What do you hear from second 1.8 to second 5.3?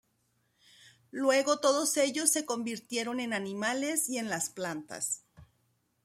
ellos se convirtieron en animales y en las plantas.